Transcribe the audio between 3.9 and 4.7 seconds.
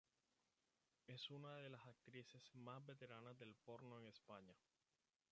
en España.